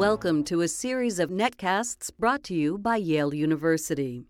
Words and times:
Welcome 0.00 0.44
to 0.44 0.62
a 0.62 0.66
series 0.68 1.18
of 1.18 1.28
netcasts 1.28 2.10
brought 2.18 2.42
to 2.44 2.54
you 2.54 2.78
by 2.78 2.96
Yale 2.96 3.34
University. 3.34 4.24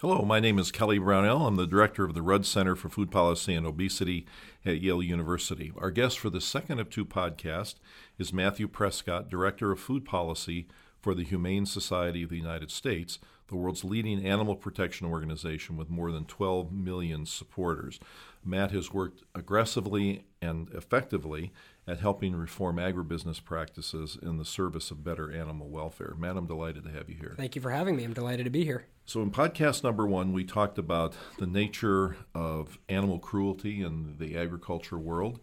Hello, 0.00 0.22
my 0.22 0.40
name 0.40 0.58
is 0.58 0.72
Kelly 0.72 0.98
Brownell. 0.98 1.46
I'm 1.46 1.56
the 1.56 1.66
director 1.66 2.04
of 2.04 2.14
the 2.14 2.22
Rudd 2.22 2.46
Center 2.46 2.74
for 2.74 2.88
Food 2.88 3.10
Policy 3.10 3.54
and 3.54 3.66
Obesity 3.66 4.24
at 4.64 4.80
Yale 4.80 5.02
University. 5.02 5.70
Our 5.76 5.90
guest 5.90 6.18
for 6.18 6.30
the 6.30 6.40
second 6.40 6.80
of 6.80 6.88
two 6.88 7.04
podcasts 7.04 7.74
is 8.18 8.32
Matthew 8.32 8.66
Prescott, 8.68 9.28
director 9.28 9.70
of 9.70 9.80
food 9.80 10.06
policy 10.06 10.66
for 11.02 11.14
the 11.14 11.24
Humane 11.24 11.66
Society 11.66 12.22
of 12.22 12.30
the 12.30 12.38
United 12.38 12.70
States, 12.70 13.18
the 13.48 13.56
world's 13.56 13.84
leading 13.84 14.24
animal 14.24 14.56
protection 14.56 15.06
organization 15.06 15.76
with 15.76 15.90
more 15.90 16.10
than 16.10 16.24
12 16.24 16.72
million 16.72 17.26
supporters. 17.26 18.00
Matt 18.44 18.70
has 18.72 18.92
worked 18.92 19.22
aggressively 19.34 20.24
and 20.40 20.68
effectively 20.70 21.52
at 21.86 22.00
helping 22.00 22.34
reform 22.34 22.76
agribusiness 22.76 23.42
practices 23.42 24.18
in 24.20 24.38
the 24.38 24.44
service 24.44 24.90
of 24.90 25.04
better 25.04 25.32
animal 25.32 25.68
welfare. 25.68 26.14
Matt, 26.16 26.36
I'm 26.36 26.46
delighted 26.46 26.84
to 26.84 26.90
have 26.90 27.08
you 27.08 27.16
here. 27.16 27.34
Thank 27.36 27.56
you 27.56 27.62
for 27.62 27.70
having 27.70 27.96
me. 27.96 28.04
I'm 28.04 28.12
delighted 28.12 28.44
to 28.44 28.50
be 28.50 28.64
here. 28.64 28.86
So, 29.04 29.20
in 29.20 29.30
podcast 29.30 29.82
number 29.82 30.06
one, 30.06 30.32
we 30.32 30.44
talked 30.44 30.78
about 30.78 31.14
the 31.38 31.46
nature 31.46 32.16
of 32.34 32.78
animal 32.88 33.18
cruelty 33.18 33.82
in 33.82 34.16
the 34.18 34.36
agriculture 34.36 34.98
world 34.98 35.40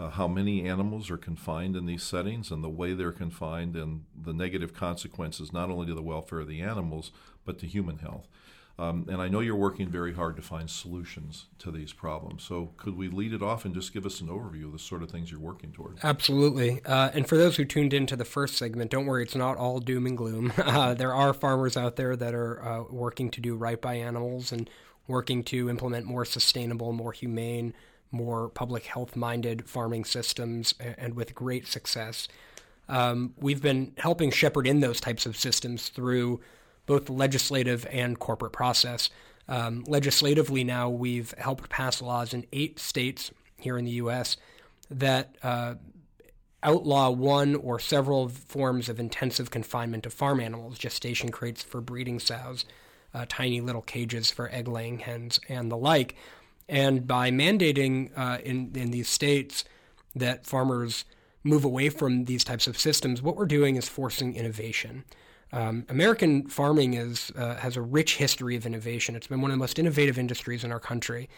uh, 0.00 0.08
how 0.08 0.26
many 0.26 0.66
animals 0.66 1.10
are 1.10 1.18
confined 1.18 1.76
in 1.76 1.84
these 1.84 2.02
settings 2.02 2.50
and 2.50 2.64
the 2.64 2.70
way 2.70 2.94
they're 2.94 3.12
confined 3.12 3.76
and 3.76 4.04
the 4.18 4.32
negative 4.32 4.72
consequences 4.72 5.52
not 5.52 5.68
only 5.68 5.86
to 5.86 5.94
the 5.94 6.02
welfare 6.02 6.40
of 6.40 6.48
the 6.48 6.62
animals 6.62 7.12
but 7.44 7.58
to 7.58 7.66
human 7.66 7.98
health. 7.98 8.26
Um, 8.80 9.06
and 9.10 9.20
I 9.20 9.28
know 9.28 9.40
you're 9.40 9.56
working 9.56 9.90
very 9.90 10.14
hard 10.14 10.36
to 10.36 10.42
find 10.42 10.70
solutions 10.70 11.46
to 11.58 11.70
these 11.70 11.92
problems. 11.92 12.42
So, 12.42 12.72
could 12.78 12.96
we 12.96 13.08
lead 13.08 13.34
it 13.34 13.42
off 13.42 13.66
and 13.66 13.74
just 13.74 13.92
give 13.92 14.06
us 14.06 14.22
an 14.22 14.28
overview 14.28 14.64
of 14.64 14.72
the 14.72 14.78
sort 14.78 15.02
of 15.02 15.10
things 15.10 15.30
you're 15.30 15.38
working 15.38 15.70
toward? 15.70 15.98
Absolutely. 16.02 16.80
Uh, 16.86 17.10
and 17.12 17.28
for 17.28 17.36
those 17.36 17.56
who 17.56 17.66
tuned 17.66 17.92
into 17.92 18.16
the 18.16 18.24
first 18.24 18.56
segment, 18.56 18.90
don't 18.90 19.04
worry, 19.04 19.22
it's 19.22 19.36
not 19.36 19.58
all 19.58 19.80
doom 19.80 20.06
and 20.06 20.16
gloom. 20.16 20.52
Uh, 20.70 20.94
there 20.94 21.12
are 21.12 21.34
farmers 21.34 21.76
out 21.76 21.96
there 21.96 22.14
that 22.14 22.32
are 22.32 22.64
uh, 22.64 22.84
working 22.90 23.28
to 23.28 23.40
do 23.40 23.56
right 23.56 23.82
by 23.82 23.94
animals 23.94 24.52
and 24.52 24.70
working 25.08 25.42
to 25.42 25.68
implement 25.68 26.06
more 26.06 26.24
sustainable, 26.24 26.92
more 26.92 27.12
humane 27.12 27.74
more 28.12 28.48
public 28.48 28.86
health 28.86 29.16
minded 29.16 29.68
farming 29.68 30.04
systems 30.04 30.74
and 30.80 31.14
with 31.14 31.34
great 31.34 31.66
success. 31.66 32.28
Um, 32.88 33.34
we've 33.38 33.62
been 33.62 33.92
helping 33.98 34.30
shepherd 34.30 34.66
in 34.66 34.80
those 34.80 35.00
types 35.00 35.26
of 35.26 35.36
systems 35.36 35.88
through 35.88 36.40
both 36.90 37.04
the 37.06 37.12
legislative 37.12 37.86
and 37.88 38.18
corporate 38.18 38.52
process. 38.52 39.10
Um, 39.46 39.84
legislatively, 39.86 40.64
now 40.64 40.90
we've 40.90 41.32
helped 41.38 41.70
pass 41.70 42.02
laws 42.02 42.34
in 42.34 42.44
eight 42.52 42.80
states 42.80 43.30
here 43.60 43.78
in 43.78 43.84
the 43.84 43.92
U.S. 43.92 44.36
that 44.90 45.36
uh, 45.40 45.76
outlaw 46.64 47.10
one 47.10 47.54
or 47.54 47.78
several 47.78 48.28
forms 48.28 48.88
of 48.88 48.98
intensive 48.98 49.52
confinement 49.52 50.04
of 50.04 50.12
farm 50.12 50.40
animals, 50.40 50.78
gestation 50.80 51.30
crates 51.30 51.62
for 51.62 51.80
breeding 51.80 52.18
sows, 52.18 52.64
uh, 53.14 53.24
tiny 53.28 53.60
little 53.60 53.82
cages 53.82 54.32
for 54.32 54.50
egg 54.50 54.66
laying 54.66 54.98
hens, 54.98 55.38
and 55.48 55.70
the 55.70 55.76
like. 55.76 56.16
And 56.68 57.06
by 57.06 57.30
mandating 57.30 58.10
uh, 58.16 58.38
in, 58.42 58.72
in 58.74 58.90
these 58.90 59.08
states 59.08 59.62
that 60.16 60.44
farmers 60.44 61.04
move 61.44 61.64
away 61.64 61.88
from 61.88 62.24
these 62.24 62.42
types 62.42 62.66
of 62.66 62.76
systems, 62.76 63.22
what 63.22 63.36
we're 63.36 63.46
doing 63.46 63.76
is 63.76 63.88
forcing 63.88 64.34
innovation. 64.34 65.04
Um, 65.52 65.84
American 65.88 66.46
farming 66.48 66.94
is, 66.94 67.32
uh, 67.36 67.56
has 67.56 67.76
a 67.76 67.82
rich 67.82 68.16
history 68.16 68.56
of 68.56 68.66
innovation. 68.66 69.16
It's 69.16 69.26
been 69.26 69.40
one 69.40 69.50
of 69.50 69.56
the 69.56 69.60
most 69.60 69.78
innovative 69.78 70.18
industries 70.18 70.64
in 70.64 70.72
our 70.72 70.80
country. 70.80 71.28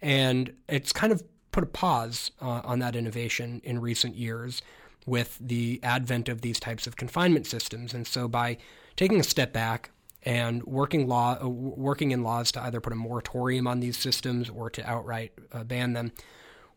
And 0.00 0.52
it's 0.68 0.92
kind 0.92 1.12
of 1.12 1.22
put 1.52 1.64
a 1.64 1.66
pause 1.66 2.30
uh, 2.40 2.60
on 2.64 2.78
that 2.80 2.96
innovation 2.96 3.60
in 3.64 3.80
recent 3.80 4.16
years 4.16 4.62
with 5.06 5.38
the 5.40 5.80
advent 5.82 6.28
of 6.28 6.42
these 6.42 6.60
types 6.60 6.86
of 6.86 6.96
confinement 6.96 7.46
systems. 7.46 7.94
And 7.94 8.06
so 8.06 8.28
by 8.28 8.58
taking 8.96 9.20
a 9.20 9.24
step 9.24 9.52
back, 9.52 9.90
and 10.24 10.62
working 10.64 11.08
law 11.08 11.36
uh, 11.42 11.48
working 11.48 12.12
in 12.12 12.22
laws 12.22 12.52
to 12.52 12.62
either 12.62 12.80
put 12.80 12.92
a 12.92 12.96
moratorium 12.96 13.66
on 13.66 13.80
these 13.80 13.96
systems 13.96 14.48
or 14.48 14.70
to 14.70 14.88
outright 14.88 15.32
uh, 15.52 15.64
ban 15.64 15.92
them. 15.92 16.12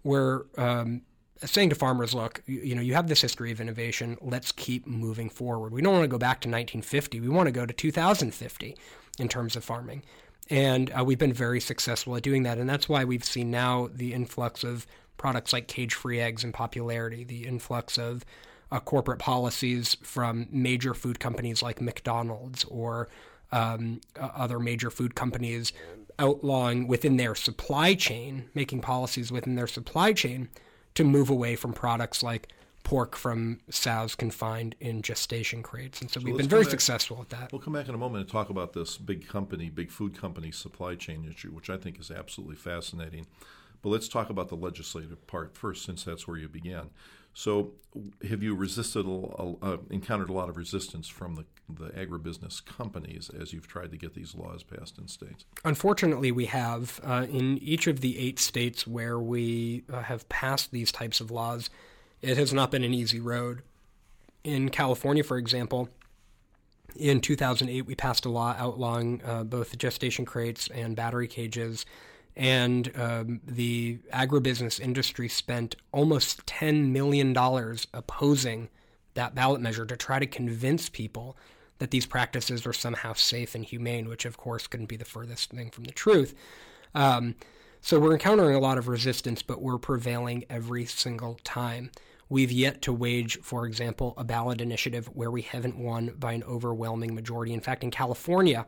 We're 0.04 0.46
um, 0.58 1.02
saying 1.44 1.70
to 1.70 1.76
farmers, 1.76 2.14
look, 2.14 2.42
you, 2.46 2.62
you, 2.62 2.76
know, 2.76 2.82
you 2.82 2.94
have 2.94 3.08
this 3.08 3.22
history 3.22 3.52
of 3.52 3.60
innovation. 3.60 4.18
Let's 4.22 4.52
keep 4.52 4.88
moving 4.88 5.30
forward. 5.30 5.74
We 5.74 5.82
don't 5.82 5.94
want 5.94 6.04
to 6.04 6.10
go 6.10 6.18
back 6.18 6.42
to 6.42 6.50
1950. 6.50 7.20
We 7.20 7.30
want 7.30 7.48
to 7.48 7.52
go 7.52 7.66
to 7.66 7.74
2050 7.74 8.78
in 9.20 9.28
terms 9.28 9.56
of 9.56 9.64
farming. 9.64 10.04
And 10.50 10.92
uh, 10.98 11.04
we've 11.04 11.20
been 11.20 11.34
very 11.34 11.60
successful 11.60 12.16
at 12.16 12.24
doing 12.24 12.44
that. 12.44 12.58
And 12.58 12.70
that's 12.70 12.88
why 12.88 13.04
we've 13.04 13.24
seen 13.24 13.52
now 13.52 13.90
the 13.94 14.14
influx 14.14 14.64
of 14.64 14.86
products 15.18 15.54
like 15.54 15.68
cage 15.68 15.94
free 15.94 16.20
eggs 16.20 16.44
in 16.44 16.52
popularity, 16.52 17.24
the 17.24 17.48
influx 17.48 17.98
of 17.98 18.24
uh, 18.72 18.80
corporate 18.80 19.20
policies 19.20 19.96
from 20.02 20.48
major 20.52 20.94
food 20.94 21.20
companies 21.20 21.62
like 21.62 21.82
McDonald's 21.82 22.64
or 22.66 23.10
um, 23.52 24.02
other 24.20 24.60
major 24.60 24.90
food 24.90 25.16
companies 25.16 25.72
outlawing 26.20 26.88
within 26.88 27.18
their 27.18 27.36
supply 27.36 27.94
chain, 27.94 28.50
making 28.54 28.82
policies 28.82 29.32
within 29.32 29.56
their 29.56 29.68
supply 29.68 30.14
chain 30.14 30.50
to 30.96 31.04
move 31.04 31.30
away 31.30 31.56
from 31.56 31.74
products 31.74 32.24
like 32.24 32.52
pork 32.84 33.16
from 33.16 33.60
sows 33.70 34.16
confined 34.16 34.76
in 34.80 35.02
gestation 35.02 35.64
crates. 35.64 36.02
And 36.02 36.10
so, 36.10 36.20
so 36.20 36.26
we've 36.26 36.38
been 36.38 36.48
very 36.48 36.64
back, 36.64 36.72
successful 36.72 37.20
at 37.20 37.30
that. 37.30 37.52
We'll 37.52 37.62
come 37.62 37.74
back 37.74 37.90
in 37.90 37.96
a 37.96 37.98
moment 37.98 38.22
and 38.22 38.32
talk 38.32 38.50
about 38.50 38.74
this 38.74 38.98
big 38.98 39.28
company, 39.28 39.70
big 39.70 39.92
food 39.92 40.18
company 40.18 40.52
supply 40.52 40.96
chain 40.96 41.28
issue, 41.30 41.50
which 41.50 41.70
I 41.70 41.78
think 41.78 42.00
is 42.00 42.12
absolutely 42.12 42.56
fascinating. 42.56 43.26
But 43.82 43.90
let's 43.90 44.08
talk 44.08 44.30
about 44.30 44.50
the 44.50 44.56
legislative 44.56 45.26
part 45.28 45.56
first, 45.56 45.84
since 45.84 46.04
that's 46.04 46.28
where 46.28 46.38
you 46.38 46.48
began. 46.48 46.92
So, 47.34 47.74
have 48.30 48.42
you 48.42 48.56
resisted, 48.56 49.06
uh, 49.06 49.78
encountered 49.90 50.30
a 50.30 50.34
lot 50.34 50.48
of 50.48 50.56
resistance 50.56 51.08
from 51.08 51.36
the, 51.36 51.46
the 51.68 51.90
agribusiness 51.90 52.64
companies 52.64 53.30
as 53.40 53.54
you've 53.54 53.68
tried 53.68 53.92
to 53.92 53.98
get 53.98 54.14
these 54.14 54.36
laws 54.36 54.64
passed 54.64 54.98
in 54.98 55.08
states? 55.08 55.46
Unfortunately, 55.64 56.32
we 56.32 56.46
have. 56.46 57.00
Uh, 57.04 57.26
in 57.30 57.58
each 57.60 57.88
of 57.88 58.02
the 58.02 58.18
eight 58.20 58.40
states 58.40 58.86
where 58.86 59.20
we 59.20 59.84
uh, 59.92 60.02
have 60.04 60.28
passed 60.30 60.72
these 60.72 60.92
types 60.92 61.20
of 61.20 61.32
laws, 61.32 61.70
it 62.22 62.38
has 62.38 62.54
not 62.54 62.72
been 62.72 62.84
an 62.84 62.94
easy 62.94 63.20
road. 63.20 63.62
In 64.44 64.70
California, 64.70 65.24
for 65.24 65.38
example, 65.38 65.90
in 66.96 67.20
2008, 67.20 67.82
we 67.82 67.96
passed 67.96 68.26
a 68.26 68.30
law 68.30 68.56
outlawing 68.58 69.22
uh, 69.26 69.44
both 69.44 69.78
gestation 69.78 70.26
crates 70.26 70.68
and 70.68 70.96
battery 70.96 71.28
cages 71.28 71.86
and 72.36 72.92
um, 72.96 73.42
the 73.46 74.00
agribusiness 74.14 74.80
industry 74.80 75.30
spent 75.30 75.76
almost 75.92 76.46
$10 76.46 76.90
million 76.92 77.36
opposing 77.94 78.70
that 79.14 79.34
ballot 79.34 79.62
measure 79.62 79.86
to 79.86 79.96
try 79.96 80.20
to 80.20 80.26
convince 80.26 80.90
people 80.90 81.38
that 81.80 81.92
these 81.92 82.06
practices 82.06 82.66
are 82.66 82.74
somehow 82.74 83.14
safe 83.14 83.56
and 83.56 83.66
humane, 83.66 84.08
which 84.08 84.26
of 84.26 84.38
course 84.38 84.68
couldn't 84.68 84.88
be 84.88 84.98
the 84.98 85.06
furthest 85.06 85.52
thing 85.52 85.72
from 85.72 85.84
the 85.84 85.92
truth. 85.92 86.34
Um, 86.94 87.36
so 87.82 88.00
we're 88.00 88.14
encountering 88.14 88.56
a 88.56 88.60
lot 88.60 88.78
of 88.78 88.88
resistance, 88.88 89.42
but 89.44 89.62
we're 89.62 89.78
prevailing 89.78 90.44
every 90.50 90.86
single 90.86 91.40
time. 91.44 91.92
We've 92.30 92.52
yet 92.52 92.82
to 92.84 92.94
wage, 92.94 93.40
for 93.42 93.68
example, 93.68 94.16
a 94.18 94.24
ballot 94.24 94.60
initiative 94.60 95.08
where 95.14 95.30
we 95.30 95.44
haven't 95.44 95.78
won 95.78 96.16
by 96.18 96.34
an 96.34 96.44
overwhelming 96.44 97.14
majority. 97.14 97.54
In 97.54 97.62
fact, 97.62 97.84
in 97.84 97.92
California, 97.92 98.66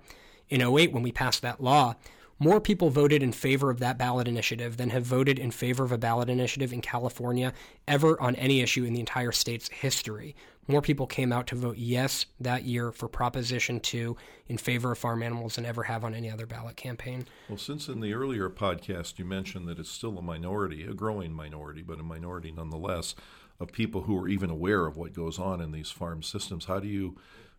in 0.49 0.61
08, 0.61 0.91
when 0.91 1.01
we 1.01 1.11
passed 1.11 1.41
that 1.41 1.61
law, 1.61 1.95
more 2.39 2.61
people 2.61 2.89
voted 2.89 3.23
in 3.23 3.31
favor 3.31 3.69
of 3.69 3.79
that 3.79 3.97
ballot 3.97 4.27
initiative 4.27 4.77
than 4.77 4.91
have 4.91 5.03
voted 5.03 5.39
in 5.39 5.51
favor 5.51 5.83
of 5.83 5.91
a 5.91 5.97
ballot 5.97 6.29
initiative 6.29 6.71
in 6.71 6.81
California 6.81 7.53
ever 7.87 8.19
on 8.21 8.35
any 8.35 8.61
issue 8.61 8.83
in 8.83 8.93
the 8.93 8.99
entire 8.99 9.31
state's 9.31 9.69
history. 9.69 10.35
More 10.67 10.81
people 10.81 11.07
came 11.07 11.31
out 11.31 11.47
to 11.47 11.55
vote 11.55 11.77
yes 11.77 12.25
that 12.41 12.63
year 12.63 12.91
for 12.91 13.07
Proposition 13.07 13.79
2 13.79 14.17
in 14.49 14.57
favor 14.57 14.91
of 14.91 14.97
farm 14.97 15.23
animals 15.23 15.55
than 15.55 15.65
ever 15.65 15.83
have 15.83 16.03
on 16.03 16.13
any 16.13 16.29
other 16.29 16.45
ballot 16.45 16.75
campaign. 16.75 17.25
Well, 17.47 17.57
since 17.57 17.87
in 17.87 18.01
the 18.01 18.13
earlier 18.13 18.49
podcast 18.49 19.17
you 19.17 19.25
mentioned 19.25 19.67
that 19.69 19.79
it's 19.79 19.89
still 19.89 20.17
a 20.17 20.21
minority, 20.21 20.83
a 20.83 20.93
growing 20.93 21.31
minority, 21.31 21.81
but 21.81 21.99
a 21.99 22.03
minority 22.03 22.51
nonetheless, 22.51 23.15
of 23.59 23.71
people 23.71 24.03
who 24.03 24.17
are 24.19 24.27
even 24.27 24.49
aware 24.49 24.85
of 24.85 24.97
what 24.97 25.13
goes 25.13 25.39
on 25.39 25.61
in 25.61 25.71
these 25.71 25.89
farm 25.89 26.21
systems, 26.21 26.65
how 26.65 26.79
do 26.79 26.87
you 26.87 27.17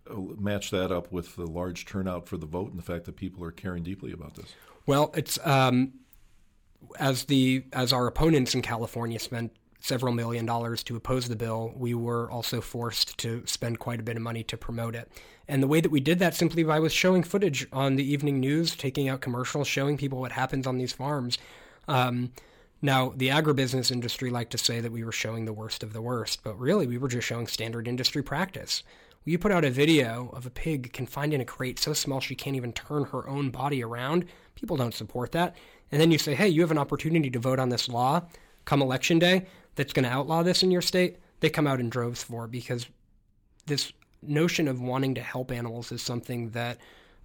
uh, 0.09 0.15
match 0.39 0.71
that 0.71 0.93
up 0.93 1.11
with 1.11 1.35
the 1.37 1.47
large 1.47 1.87
turnout 1.87 2.29
for 2.29 2.37
the 2.37 2.47
vote 2.47 2.71
and 2.71 2.79
the 2.79 2.85
fact 2.85 3.05
that 3.05 3.17
people 3.17 3.43
are 3.43 3.51
caring 3.51 3.83
deeply 3.83 4.13
about 4.13 4.35
this? 4.35 4.55
Well, 4.89 5.13
it's 5.15 5.39
um, 5.47 5.93
as 6.99 7.25
the 7.25 7.65
as 7.75 7.93
our 7.93 8.07
opponents 8.07 8.55
in 8.55 8.63
California 8.63 9.19
spent 9.19 9.53
several 9.81 10.15
million 10.15 10.47
dollars 10.47 10.83
to 10.85 10.97
oppose 10.97 11.29
the 11.29 11.37
bill, 11.37 11.75
we 11.77 11.93
were 11.93 12.31
also 12.31 12.63
forced 12.63 13.19
to 13.19 13.43
spend 13.45 13.81
quite 13.81 14.01
a 14.01 14.03
bit 14.03 14.17
of 14.17 14.23
money 14.23 14.43
to 14.45 14.57
promote 14.57 14.95
it. 14.95 15.13
And 15.47 15.63
the 15.63 15.67
way 15.67 15.83
that 15.83 15.91
we 15.91 16.01
did 16.01 16.21
that 16.21 16.35
simply 16.35 16.63
by 16.65 16.81
was 16.81 16.95
showing 16.95 17.23
footage 17.23 17.67
on 17.71 17.97
the 17.97 18.13
evening 18.13 18.41
news, 18.41 18.75
taking 18.75 19.11
out 19.11 19.21
commercials, 19.21 19.69
showing 19.69 19.99
people 19.99 20.21
what 20.21 20.33
happens 20.33 20.67
on 20.67 20.79
these 20.79 20.95
farms. 20.95 21.37
Um, 21.87 22.33
now, 22.81 23.13
the 23.15 23.29
agribusiness 23.29 23.93
industry 23.93 24.31
liked 24.31 24.53
to 24.53 24.59
say 24.59 24.81
that 24.81 24.93
we 24.93 25.05
were 25.05 25.13
showing 25.13 25.45
the 25.45 25.53
worst 25.53 25.83
of 25.83 25.93
the 25.93 26.01
worst, 26.01 26.43
but 26.43 26.59
really 26.59 26.87
we 26.87 26.97
were 26.97 27.09
just 27.09 27.27
showing 27.27 27.47
standard 27.47 27.87
industry 27.87 28.23
practice. 28.23 28.83
You 29.29 29.39
put 29.39 29.53
out 29.53 29.63
a 29.63 29.71
video 29.71 30.31
of 30.33 30.47
a 30.47 30.51
pig 30.51 30.91
confined 30.95 31.35
in 31.35 31.43
a 31.43 31.45
crate 31.45 31.79
so 31.79 31.93
small 31.93 32.19
she 32.19 32.35
can't 32.35 32.57
even 32.57 32.73
turn 32.73 33.05
her 33.05 33.29
own 33.29 33.51
body 33.51 33.85
around. 33.85 34.25
People 34.55 34.79
don't 34.79 34.95
support 34.95 35.33
that. 35.33 35.55
And 35.93 36.01
then 36.01 36.11
you 36.11 36.17
say, 36.17 36.35
hey, 36.35 36.49
you 36.49 36.63
have 36.63 36.71
an 36.71 36.79
opportunity 36.79 37.29
to 37.29 37.39
vote 37.39 37.59
on 37.59 37.69
this 37.69 37.91
law 37.91 38.23
come 38.65 38.81
election 38.81 39.19
day 39.19 39.47
that's 39.75 39.93
going 39.93 40.05
to 40.05 40.11
outlaw 40.11 40.43
this 40.43 40.63
in 40.63 40.71
your 40.71 40.81
state. 40.81 41.19
They 41.41 41.51
come 41.51 41.67
out 41.67 41.79
in 41.79 41.91
droves 41.91 42.23
for 42.23 42.47
because 42.47 42.87
this 43.67 43.93
notion 44.23 44.67
of 44.67 44.81
wanting 44.81 45.15
to 45.17 45.21
help 45.21 45.53
animals 45.53 45.93
is 45.93 46.01
something 46.01 46.49
that 46.51 46.79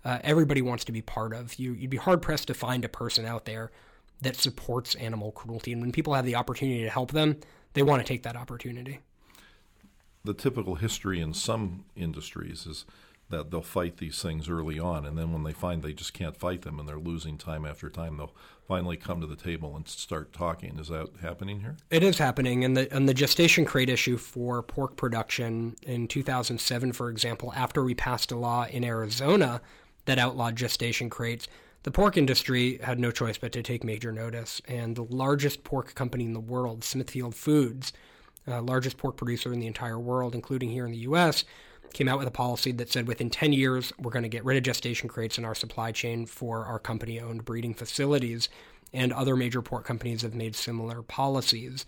uh, 0.04 0.20
everybody 0.26 0.62
wants 0.62 0.84
to 0.84 0.92
be 0.92 1.02
part 1.02 1.34
of. 1.34 1.56
You, 1.56 1.72
you'd 1.72 1.90
be 1.90 1.96
hard 1.96 2.22
pressed 2.22 2.48
to 2.48 2.54
find 2.54 2.84
a 2.84 2.90
person 2.90 3.26
out 3.26 3.46
there 3.46 3.72
that 4.22 4.36
supports 4.36 4.94
animal 4.96 5.32
cruelty. 5.32 5.72
And 5.72 5.82
when 5.82 5.94
people 5.94 6.14
have 6.16 6.26
the 6.26 6.36
opportunity 6.36 6.84
to 6.84 6.90
help 6.90 7.12
them, 7.12 7.38
they 7.74 7.82
want 7.82 8.02
to 8.02 8.08
take 8.08 8.24
that 8.24 8.36
opportunity. 8.36 9.00
The 10.26 10.34
typical 10.34 10.76
history 10.76 11.20
in 11.20 11.34
some 11.34 11.84
industries 11.98 12.66
is 12.66 12.86
that 13.30 13.52
they'll 13.52 13.62
fight 13.62 13.98
these 13.98 14.22
things 14.22 14.48
early 14.48 14.80
on, 14.80 15.06
and 15.06 15.18
then 15.18 15.34
when 15.34 15.44
they 15.44 15.52
find 15.52 15.82
they 15.82 15.92
just 15.92 16.14
can't 16.14 16.38
fight 16.38 16.62
them 16.62 16.80
and 16.80 16.88
they're 16.88 16.98
losing 16.98 17.38
time 17.38 17.66
after 17.66 17.90
time, 17.90 18.16
they'll 18.16 18.36
finally 18.66 18.96
come 18.96 19.20
to 19.20 19.28
the 19.28 19.36
table 19.36 19.76
and 19.76 19.86
start 19.88 20.32
talking. 20.32 20.80
Is 20.80 20.88
that 20.88 21.10
happening 21.22 21.60
here? 21.60 21.76
It 21.90 22.04
is 22.04 22.20
happening, 22.20 22.64
and 22.64 22.78
the 22.78 22.94
and 22.94 23.10
the 23.10 23.14
gestation 23.14 23.66
crate 23.66 23.90
issue 23.90 24.16
for 24.16 24.64
pork 24.64 24.96
production 24.96 25.76
in 25.82 26.08
2007, 26.08 26.94
for 26.94 27.10
example, 27.10 27.52
after 27.56 27.84
we 27.84 27.94
passed 27.94 28.32
a 28.32 28.38
law 28.38 28.66
in 28.66 28.86
Arizona 28.86 29.62
that 30.06 30.20
outlawed 30.20 30.56
gestation 30.56 31.10
crates, 31.10 31.48
the 31.84 31.92
pork 31.92 32.16
industry 32.16 32.80
had 32.82 32.98
no 32.98 33.12
choice 33.12 33.38
but 33.38 33.52
to 33.52 33.62
take 33.62 33.84
major 33.84 34.14
notice, 34.14 34.62
and 34.70 34.96
the 34.96 35.04
largest 35.04 35.66
pork 35.66 35.96
company 35.96 36.24
in 36.24 36.34
the 36.34 36.40
world, 36.40 36.86
Smithfield 36.86 37.36
Foods, 37.36 37.92
uh, 38.48 38.62
largest 38.62 38.98
pork 38.98 39.18
producer 39.18 39.54
in 39.54 39.60
the 39.60 39.68
entire 39.68 40.00
world, 40.00 40.36
including 40.36 40.70
here 40.70 40.86
in 40.86 40.92
the 40.92 41.00
U.S 41.00 41.46
came 41.94 42.10
out 42.10 42.18
with 42.18 42.28
a 42.28 42.32
policy 42.32 42.72
that 42.74 42.92
said 42.92 43.08
within 43.08 43.30
10 43.30 43.54
years, 43.54 43.94
we're 44.00 44.12
going 44.12 44.24
to 44.24 44.30
get 44.30 44.44
rid 44.44 44.58
of 44.58 44.64
gestation 44.64 45.08
crates 45.08 45.38
in 45.38 45.46
our 45.46 45.56
supply 45.56 45.92
chain 45.92 46.26
for 46.26 46.66
our 46.66 46.80
company 46.80 47.20
owned 47.20 47.46
breeding 47.46 47.74
facilities. 47.74 48.50
And 48.92 49.14
other 49.14 49.36
major 49.36 49.62
pork 49.62 49.86
companies 49.86 50.22
have 50.22 50.36
made 50.36 50.56
similar 50.56 51.02
policies. 51.02 51.86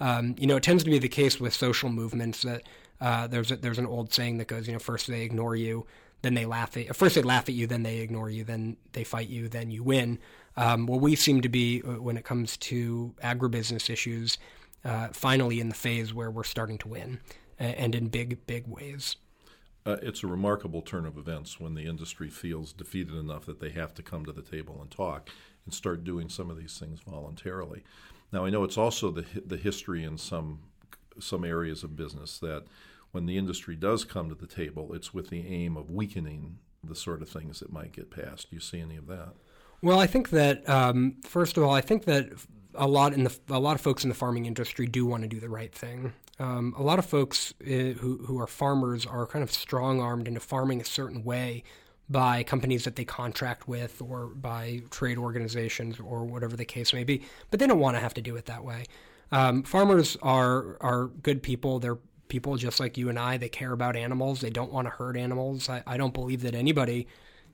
Um, 0.00 0.34
you 0.38 0.46
know, 0.46 0.56
it 0.56 0.62
tends 0.62 0.84
to 0.84 0.90
be 0.90 0.98
the 0.98 1.08
case 1.08 1.40
with 1.40 1.52
social 1.52 1.90
movements 1.90 2.42
that 2.42 2.62
uh, 3.00 3.26
there's 3.26 3.50
a, 3.50 3.56
there's 3.56 3.78
an 3.78 3.86
old 3.86 4.12
saying 4.12 4.38
that 4.38 4.46
goes, 4.46 4.66
you 4.66 4.72
know, 4.72 4.78
first 4.78 5.06
they 5.06 5.22
ignore 5.22 5.56
you, 5.56 5.86
then 6.22 6.34
they 6.34 6.46
laugh 6.46 6.76
at 6.76 6.96
first 6.96 7.14
they 7.14 7.22
laugh 7.22 7.48
at 7.48 7.54
you, 7.54 7.66
then 7.66 7.82
they 7.82 7.98
ignore 7.98 8.30
you, 8.30 8.42
then 8.42 8.76
they 8.92 9.04
fight 9.04 9.28
you, 9.28 9.48
then 9.48 9.70
you 9.70 9.82
win. 9.82 10.18
Um, 10.56 10.86
well, 10.86 10.98
we 10.98 11.14
seem 11.14 11.42
to 11.42 11.48
be 11.48 11.82
uh, 11.82 12.00
when 12.00 12.16
it 12.16 12.24
comes 12.24 12.56
to 12.58 13.14
agribusiness 13.22 13.90
issues, 13.90 14.38
uh, 14.84 15.08
finally 15.12 15.60
in 15.60 15.68
the 15.68 15.74
phase 15.74 16.12
where 16.14 16.30
we're 16.30 16.44
starting 16.44 16.78
to 16.78 16.88
win, 16.88 17.20
and 17.58 17.94
in 17.94 18.08
big 18.08 18.46
big 18.46 18.66
ways. 18.66 19.16
Uh, 19.84 19.96
it's 20.02 20.24
a 20.24 20.26
remarkable 20.26 20.82
turn 20.82 21.06
of 21.06 21.16
events 21.16 21.60
when 21.60 21.74
the 21.74 21.86
industry 21.86 22.28
feels 22.28 22.72
defeated 22.72 23.14
enough 23.14 23.46
that 23.46 23.60
they 23.60 23.70
have 23.70 23.94
to 23.94 24.02
come 24.02 24.24
to 24.24 24.32
the 24.32 24.42
table 24.42 24.78
and 24.80 24.90
talk 24.90 25.30
and 25.64 25.72
start 25.72 26.02
doing 26.02 26.28
some 26.28 26.50
of 26.50 26.58
these 26.58 26.76
things 26.76 26.98
voluntarily. 27.06 27.84
Now, 28.32 28.44
I 28.44 28.50
know 28.50 28.64
it's 28.64 28.78
also 28.78 29.10
the 29.10 29.24
the 29.46 29.56
history 29.56 30.02
in 30.02 30.18
some 30.18 30.60
some 31.18 31.44
areas 31.44 31.82
of 31.82 31.96
business 31.96 32.38
that 32.40 32.64
when 33.12 33.26
the 33.26 33.38
industry 33.38 33.76
does 33.76 34.04
come 34.04 34.28
to 34.28 34.34
the 34.34 34.46
table, 34.46 34.92
it's 34.92 35.14
with 35.14 35.30
the 35.30 35.46
aim 35.46 35.76
of 35.76 35.90
weakening 35.90 36.58
the 36.84 36.94
sort 36.94 37.22
of 37.22 37.28
things 37.28 37.60
that 37.60 37.72
might 37.72 37.92
get 37.92 38.10
passed. 38.10 38.50
Do 38.50 38.56
you 38.56 38.60
see 38.60 38.80
any 38.80 38.96
of 38.96 39.06
that? 39.06 39.34
Well, 39.82 39.98
I 39.98 40.06
think 40.06 40.30
that 40.30 40.68
um, 40.68 41.16
first 41.22 41.56
of 41.56 41.62
all, 41.62 41.72
I 41.72 41.80
think 41.80 42.04
that 42.04 42.30
a 42.74 42.86
lot 42.86 43.12
in 43.12 43.24
the 43.24 43.38
a 43.48 43.58
lot 43.58 43.74
of 43.74 43.80
folks 43.80 44.04
in 44.04 44.08
the 44.08 44.14
farming 44.14 44.46
industry 44.46 44.86
do 44.86 45.06
want 45.06 45.22
to 45.22 45.28
do 45.28 45.40
the 45.40 45.48
right 45.48 45.74
thing. 45.74 46.12
Um, 46.38 46.74
a 46.76 46.82
lot 46.82 46.98
of 46.98 47.06
folks 47.06 47.54
uh, 47.62 47.64
who 47.64 48.18
who 48.26 48.38
are 48.38 48.46
farmers 48.46 49.06
are 49.06 49.26
kind 49.26 49.42
of 49.42 49.50
strong 49.50 50.00
armed 50.00 50.28
into 50.28 50.40
farming 50.40 50.80
a 50.80 50.84
certain 50.84 51.24
way 51.24 51.64
by 52.08 52.42
companies 52.42 52.84
that 52.84 52.96
they 52.96 53.04
contract 53.04 53.66
with 53.66 54.00
or 54.00 54.26
by 54.28 54.82
trade 54.90 55.18
organizations 55.18 55.98
or 55.98 56.24
whatever 56.24 56.56
the 56.56 56.64
case 56.64 56.92
may 56.92 57.02
be, 57.02 57.22
but 57.50 57.58
they 57.58 57.66
don't 57.66 57.80
want 57.80 57.96
to 57.96 58.00
have 58.00 58.14
to 58.14 58.20
do 58.20 58.36
it 58.36 58.46
that 58.46 58.64
way. 58.64 58.84
Um, 59.32 59.62
farmers 59.62 60.16
are 60.22 60.76
are 60.80 61.06
good 61.06 61.42
people. 61.42 61.78
They're 61.78 61.98
people 62.28 62.56
just 62.56 62.80
like 62.80 62.96
you 62.96 63.08
and 63.08 63.18
I. 63.18 63.36
They 63.38 63.48
care 63.48 63.72
about 63.72 63.96
animals. 63.96 64.40
They 64.40 64.50
don't 64.50 64.72
want 64.72 64.86
to 64.86 64.90
hurt 64.90 65.16
animals. 65.16 65.68
I, 65.68 65.82
I 65.86 65.96
don't 65.96 66.14
believe 66.14 66.42
that 66.42 66.54
anybody 66.54 67.06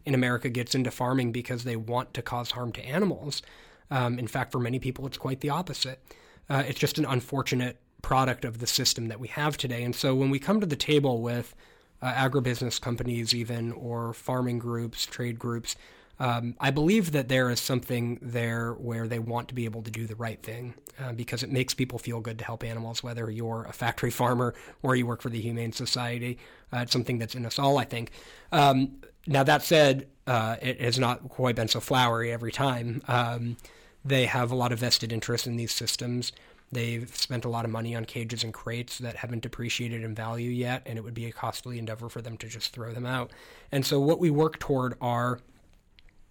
in 0.05 0.15
America 0.15 0.49
gets 0.49 0.75
into 0.75 0.91
farming 0.91 1.33
because 1.33 1.65
they 1.65 1.77
want 1.77 2.15
to 2.15 2.23
cause 2.23 2.53
harm 2.53 2.73
to 2.73 2.85
animals. 2.85 3.43
Um, 3.91 4.19
in 4.19 4.27
fact, 4.27 4.53
for 4.53 4.59
many 4.59 4.79
people, 4.79 5.07
it's 5.07 5.19
quite 5.19 5.41
the 5.41 5.51
opposite. 5.51 6.01
Uh, 6.49 6.63
it's 6.67 6.79
just 6.79 6.99
an 6.99 7.05
unfortunate 7.05 7.79
product 8.03 8.45
of 8.45 8.59
the 8.59 8.67
system 8.67 9.09
that 9.09 9.21
we 9.21 9.29
have 9.29 9.57
today. 9.57 9.83
And 9.85 9.95
so 9.95 10.15
when 10.15 10.31
we 10.31 10.39
come 10.39 10.61
to 10.61 10.67
the 10.67 10.77
table 10.77 11.23
with 11.23 11.55
uh, 12.01 12.13
agribusiness 12.13 12.81
companies, 12.81 13.33
even, 13.35 13.73
or 13.73 14.13
farming 14.13 14.59
groups, 14.59 15.07
trade 15.07 15.39
groups, 15.39 15.77
um, 16.19 16.55
I 16.61 16.71
believe 16.71 17.13
that 17.13 17.29
there 17.29 17.51
is 17.51 17.61
something 17.61 18.19
there 18.23 18.73
where 18.75 19.09
they 19.09 19.19
want 19.19 19.49
to 19.49 19.55
be 19.55 19.65
able 19.65 19.83
to 19.83 19.91
do 19.91 20.07
the 20.07 20.15
right 20.15 20.41
thing 20.43 20.75
uh, 21.01 21.13
because 21.13 21.43
it 21.43 21.51
makes 21.51 21.75
people 21.75 21.99
feel 21.99 22.21
good 22.21 22.39
to 22.39 22.45
help 22.45 22.63
animals, 22.63 23.03
whether 23.03 23.31
you're 23.31 23.67
a 23.69 23.73
factory 23.73 24.11
farmer 24.11 24.55
or 24.83 24.95
you 24.95 25.07
work 25.07 25.23
for 25.23 25.31
the 25.31 25.41
Humane 25.41 25.73
Society. 25.73 26.39
Uh, 26.73 26.79
it's 26.79 26.93
something 26.93 27.19
that's 27.19 27.35
in 27.35 27.47
us 27.47 27.59
all, 27.59 27.79
I 27.79 27.85
think. 27.85 28.13
Um, 28.53 28.99
now, 29.27 29.43
that 29.43 29.63
said, 29.63 30.09
uh, 30.27 30.57
it 30.61 30.81
has 30.81 30.99
not 30.99 31.29
quite 31.29 31.57
been 31.57 31.69
so 31.69 31.81
flowery 31.81 32.33
every 32.33 32.53
time. 32.53 33.03
Um, 33.09 33.57
they 34.05 34.27
have 34.27 34.51
a 34.51 34.57
lot 34.57 34.73
of 34.73 34.81
vested 34.81 35.13
interest 35.13 35.47
in 35.47 35.57
these 35.57 35.73
systems. 35.73 36.33
They've 36.73 37.15
spent 37.15 37.45
a 37.45 37.49
lot 37.49 37.65
of 37.65 37.71
money 37.71 37.95
on 37.95 38.05
cages 38.05 38.43
and 38.43 38.53
crates 38.53 38.99
that 38.99 39.17
haven't 39.17 39.43
depreciated 39.43 40.03
in 40.03 40.15
value 40.15 40.51
yet, 40.51 40.83
and 40.87 40.99
it 40.99 41.03
would 41.05 41.15
be 41.15 41.27
a 41.27 41.33
costly 41.33 41.79
endeavor 41.79 42.09
for 42.09 42.23
them 42.23 42.37
to 42.39 42.49
just 42.49 42.73
throw 42.73 42.93
them 42.93 43.05
out. 43.05 43.31
And 43.71 43.85
so, 43.85 44.01
what 44.01 44.19
we 44.19 44.31
work 44.31 44.59
toward 44.59 44.95
are 45.01 45.41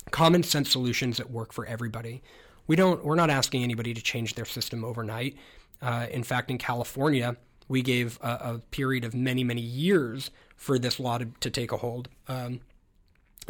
common 0.10 0.42
sense 0.42 0.72
solutions 0.72 1.18
that 1.18 1.30
work 1.30 1.54
for 1.54 1.66
everybody. 1.66 2.24
We 2.66 2.76
don't. 2.76 3.06
We're 3.06 3.16
not 3.16 3.30
asking 3.30 3.64
anybody 3.64 3.94
to 3.94 4.02
change 4.02 4.34
their 4.34 4.46
system 4.46 4.84
overnight. 4.84 5.38
Uh, 5.80 6.08
in 6.10 6.24
fact, 6.24 6.50
in 6.50 6.58
California, 6.58 7.38
we 7.68 7.82
gave 7.82 8.20
a, 8.22 8.28
a, 8.28 8.62
period 8.72 9.04
of 9.04 9.16
many, 9.16 9.44
many 9.44 9.62
years 9.62 10.30
for 10.56 10.78
this 10.78 11.00
law 11.00 11.18
to, 11.18 11.28
to 11.40 11.50
take 11.50 11.72
a 11.72 11.78
hold, 11.78 12.08
um, 12.28 12.60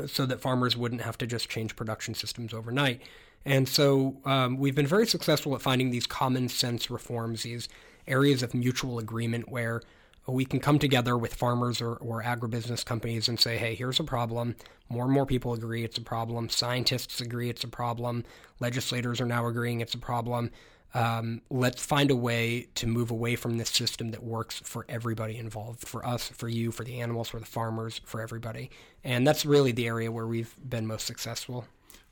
so 0.08 0.26
that 0.26 0.42
farmers 0.42 0.78
wouldn't 0.78 1.02
have 1.02 1.18
to 1.20 1.28
just 1.28 1.50
change 1.50 1.76
production 1.76 2.14
systems 2.14 2.54
overnight. 2.54 3.02
And 3.46 3.68
so 3.68 4.18
um, 4.26 4.58
we've 4.58 4.76
been 4.76 4.88
very 4.88 5.08
successful 5.08 5.56
at 5.56 5.62
finding 5.62 5.90
these 5.90 6.06
common 6.06 6.50
sense 6.50 6.92
reforms, 6.92 7.44
these 7.44 7.68
areas 8.08 8.44
of 8.44 8.54
mutual 8.54 9.00
agreement 9.00 9.50
where 9.50 9.82
we 10.28 10.46
can 10.46 10.60
come 10.60 10.78
together 10.78 11.18
with 11.18 11.34
farmers 11.34 11.82
or, 11.82 11.96
or 11.96 12.22
agribusiness 12.22 12.86
companies 12.86 13.28
and 13.28 13.40
say, 13.40 13.58
hey, 13.58 13.74
here's 13.74 14.00
a 14.00 14.04
problem. 14.04 14.56
More 14.90 15.06
and 15.06 15.14
more 15.14 15.26
people 15.26 15.54
agree 15.54 15.84
it's 15.84 15.98
a 15.98 16.02
problem. 16.02 16.50
Scientists 16.50 17.20
agree 17.22 17.50
it's 17.50 17.64
a 17.64 17.68
problem. 17.68 18.24
Legislators 18.60 19.20
are 19.20 19.26
now 19.26 19.48
agreeing 19.48 19.82
it's 19.82 19.96
a 19.96 20.00
problem. 20.00 20.52
Um, 20.94 21.42
let's 21.50 21.86
find 21.86 22.12
a 22.12 22.16
way 22.16 22.68
to 22.76 22.88
move 22.88 23.12
away 23.12 23.36
from 23.36 23.58
this 23.58 23.70
system 23.70 24.12
that 24.12 24.24
works 24.24 24.62
for 24.64 24.86
everybody 24.90 25.38
involved 25.38 25.88
for 25.88 26.06
us, 26.06 26.28
for 26.28 26.50
you, 26.50 26.72
for 26.72 26.84
the 26.84 27.00
animals, 27.00 27.30
for 27.30 27.40
the 27.40 27.46
farmers, 27.46 28.02
for 28.04 28.22
everybody. 28.22 28.70
And 29.04 29.26
that's 29.26 29.46
really 29.46 29.72
the 29.72 29.88
area 29.88 30.12
where 30.12 30.28
we've 30.28 30.54
been 30.68 30.86
most 30.86 31.08
successful. 31.08 31.66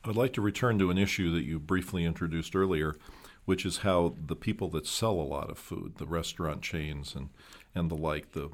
I'd 0.05 0.15
like 0.15 0.33
to 0.33 0.41
return 0.41 0.79
to 0.79 0.91
an 0.91 0.97
issue 0.97 1.33
that 1.33 1.43
you 1.43 1.59
briefly 1.59 2.05
introduced 2.05 2.55
earlier, 2.55 2.95
which 3.43 3.65
is 3.65 3.79
how 3.79 4.15
the 4.25 4.35
people 4.35 4.69
that 4.69 4.87
sell 4.87 5.13
a 5.13 5.23
lot 5.23 5.49
of 5.49 5.57
food, 5.57 5.95
the 5.97 6.07
restaurant 6.07 6.61
chains 6.61 7.15
and, 7.15 7.29
and 7.75 7.91
the 7.91 7.95
like, 7.95 8.31
the 8.31 8.49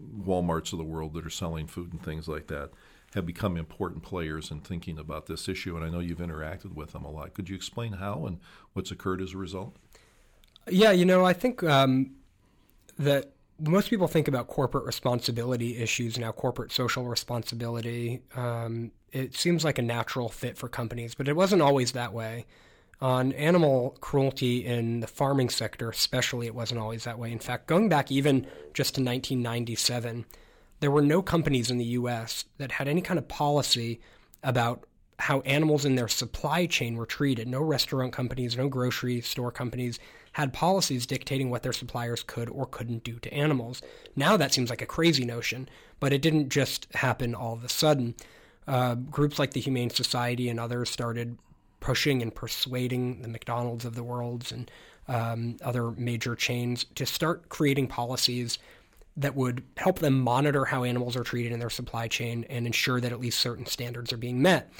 Walmarts 0.00 0.72
of 0.72 0.78
the 0.78 0.84
world 0.84 1.12
that 1.14 1.26
are 1.26 1.30
selling 1.30 1.66
food 1.66 1.92
and 1.92 2.02
things 2.02 2.28
like 2.28 2.46
that, 2.46 2.70
have 3.14 3.24
become 3.24 3.56
important 3.56 4.02
players 4.02 4.50
in 4.50 4.60
thinking 4.60 4.98
about 4.98 5.26
this 5.26 5.48
issue. 5.48 5.76
And 5.76 5.84
I 5.84 5.88
know 5.88 6.00
you've 6.00 6.18
interacted 6.18 6.74
with 6.74 6.92
them 6.92 7.04
a 7.04 7.10
lot. 7.10 7.34
Could 7.34 7.48
you 7.48 7.56
explain 7.56 7.94
how 7.94 8.26
and 8.26 8.38
what's 8.74 8.90
occurred 8.90 9.22
as 9.22 9.32
a 9.32 9.38
result? 9.38 9.76
Yeah, 10.68 10.90
you 10.90 11.06
know, 11.06 11.24
I 11.24 11.32
think 11.32 11.62
um, 11.62 12.10
that 12.98 13.32
most 13.58 13.90
people 13.90 14.06
think 14.06 14.28
about 14.28 14.46
corporate 14.48 14.84
responsibility 14.84 15.78
issues 15.78 16.18
now, 16.18 16.32
corporate 16.32 16.70
social 16.70 17.04
responsibility. 17.04 18.20
Um, 18.36 18.92
it 19.12 19.34
seems 19.34 19.64
like 19.64 19.78
a 19.78 19.82
natural 19.82 20.28
fit 20.28 20.58
for 20.58 20.68
companies, 20.68 21.14
but 21.14 21.28
it 21.28 21.34
wasn't 21.34 21.62
always 21.62 21.92
that 21.92 22.12
way. 22.12 22.46
On 23.00 23.32
animal 23.32 23.96
cruelty 24.00 24.66
in 24.66 25.00
the 25.00 25.06
farming 25.06 25.50
sector, 25.50 25.88
especially, 25.88 26.46
it 26.46 26.54
wasn't 26.54 26.80
always 26.80 27.04
that 27.04 27.18
way. 27.18 27.30
In 27.30 27.38
fact, 27.38 27.68
going 27.68 27.88
back 27.88 28.10
even 28.10 28.42
just 28.74 28.96
to 28.96 29.00
1997, 29.00 30.26
there 30.80 30.90
were 30.90 31.02
no 31.02 31.22
companies 31.22 31.70
in 31.70 31.78
the 31.78 31.84
U.S. 31.84 32.44
that 32.58 32.72
had 32.72 32.88
any 32.88 33.00
kind 33.00 33.18
of 33.18 33.28
policy 33.28 34.00
about 34.42 34.84
how 35.18 35.40
animals 35.40 35.84
in 35.84 35.96
their 35.96 36.08
supply 36.08 36.66
chain 36.66 36.96
were 36.96 37.06
treated. 37.06 37.48
No 37.48 37.60
restaurant 37.60 38.12
companies, 38.12 38.56
no 38.56 38.68
grocery 38.68 39.20
store 39.20 39.50
companies 39.50 39.98
had 40.32 40.52
policies 40.52 41.06
dictating 41.06 41.50
what 41.50 41.64
their 41.64 41.72
suppliers 41.72 42.22
could 42.22 42.48
or 42.50 42.66
couldn't 42.66 43.02
do 43.02 43.18
to 43.18 43.32
animals. 43.34 43.82
Now 44.14 44.36
that 44.36 44.52
seems 44.52 44.70
like 44.70 44.82
a 44.82 44.86
crazy 44.86 45.24
notion, 45.24 45.68
but 45.98 46.12
it 46.12 46.22
didn't 46.22 46.50
just 46.50 46.86
happen 46.94 47.34
all 47.34 47.54
of 47.54 47.64
a 47.64 47.68
sudden. 47.68 48.14
Uh, 48.68 48.94
groups 48.94 49.38
like 49.38 49.52
the 49.52 49.60
Humane 49.60 49.90
Society 49.90 50.48
and 50.48 50.60
others 50.60 50.90
started 50.90 51.38
pushing 51.80 52.22
and 52.22 52.34
persuading 52.34 53.22
the 53.22 53.28
McDonald's 53.28 53.84
of 53.84 53.94
the 53.94 54.04
world 54.04 54.52
and 54.52 54.70
um, 55.08 55.56
other 55.62 55.90
major 55.92 56.36
chains 56.36 56.84
to 56.94 57.06
start 57.06 57.48
creating 57.48 57.86
policies 57.88 58.58
that 59.18 59.34
would 59.34 59.64
help 59.76 59.98
them 59.98 60.20
monitor 60.20 60.64
how 60.64 60.84
animals 60.84 61.16
are 61.16 61.24
treated 61.24 61.52
in 61.52 61.58
their 61.58 61.70
supply 61.70 62.08
chain 62.08 62.46
and 62.48 62.66
ensure 62.66 63.00
that 63.00 63.12
at 63.12 63.20
least 63.20 63.40
certain 63.40 63.66
standards 63.66 64.12
are 64.12 64.16
being 64.16 64.40
met. 64.40 64.72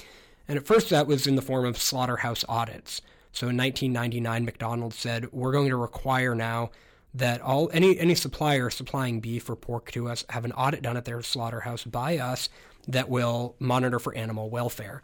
And 0.47 0.57
at 0.57 0.65
first, 0.65 0.89
that 0.89 1.07
was 1.07 1.27
in 1.27 1.35
the 1.35 1.41
form 1.41 1.65
of 1.65 1.77
slaughterhouse 1.77 2.45
audits. 2.49 3.01
So 3.31 3.49
in 3.49 3.57
1999, 3.57 4.45
McDonald's 4.45 4.95
said, 4.95 5.31
we're 5.31 5.51
going 5.51 5.69
to 5.69 5.75
require 5.75 6.33
now 6.33 6.71
that 7.13 7.41
all 7.41 7.69
any 7.73 7.99
any 7.99 8.15
supplier 8.15 8.69
supplying 8.69 9.19
beef 9.19 9.49
or 9.49 9.55
pork 9.55 9.91
to 9.91 10.07
us 10.07 10.23
have 10.29 10.45
an 10.45 10.51
audit 10.53 10.81
done 10.83 10.95
at 10.95 11.05
their 11.05 11.21
slaughterhouse 11.21 11.83
by 11.83 12.17
us 12.17 12.49
that 12.87 13.09
will 13.09 13.55
monitor 13.59 13.99
for 13.99 14.13
animal 14.15 14.49
welfare. 14.49 15.01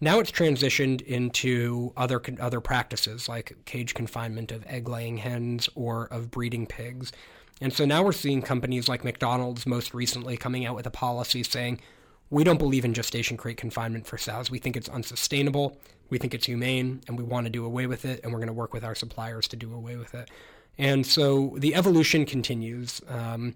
Now 0.00 0.18
it's 0.18 0.30
transitioned 0.30 1.00
into 1.02 1.92
other 1.96 2.20
other 2.40 2.60
practices 2.60 3.28
like 3.28 3.56
cage 3.64 3.94
confinement 3.94 4.52
of 4.52 4.66
egg-laying 4.66 5.18
hens 5.18 5.68
or 5.74 6.06
of 6.06 6.30
breeding 6.30 6.66
pigs. 6.66 7.12
And 7.60 7.72
so 7.72 7.84
now 7.84 8.02
we're 8.02 8.12
seeing 8.12 8.42
companies 8.42 8.88
like 8.88 9.04
McDonald's 9.04 9.66
most 9.66 9.94
recently 9.94 10.36
coming 10.36 10.66
out 10.66 10.76
with 10.76 10.86
a 10.86 10.90
policy 10.90 11.42
saying, 11.42 11.80
we 12.28 12.44
don't 12.44 12.58
believe 12.58 12.84
in 12.84 12.92
gestation 12.92 13.36
crate 13.36 13.56
confinement 13.56 14.06
for 14.06 14.18
sows. 14.18 14.50
We 14.50 14.58
think 14.58 14.76
it's 14.76 14.88
unsustainable. 14.88 15.78
We 16.10 16.18
think 16.18 16.34
it's 16.34 16.46
humane, 16.46 17.00
and 17.08 17.16
we 17.16 17.24
want 17.24 17.46
to 17.46 17.50
do 17.50 17.64
away 17.64 17.86
with 17.86 18.04
it, 18.04 18.20
and 18.22 18.32
we're 18.32 18.38
going 18.38 18.48
to 18.48 18.52
work 18.52 18.72
with 18.72 18.84
our 18.84 18.94
suppliers 18.94 19.48
to 19.48 19.56
do 19.56 19.72
away 19.72 19.96
with 19.96 20.14
it. 20.14 20.30
And 20.78 21.06
so 21.06 21.54
the 21.58 21.74
evolution 21.74 22.26
continues. 22.26 23.00
Um, 23.08 23.54